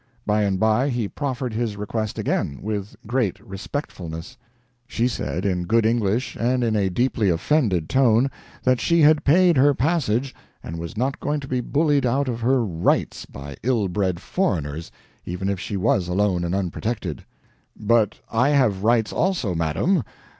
[0.25, 4.35] By and by he proferred his request again, with great respectfulness.
[4.87, 8.31] She said, in good English, and in a deeply offended tone,
[8.63, 10.33] that she had paid her passage
[10.63, 14.89] and was not going to be bullied out of her "rights" by ill bred foreigners,
[15.23, 17.23] even if she was alone and unprotected.
[17.79, 20.01] "But I have rights, also, madam.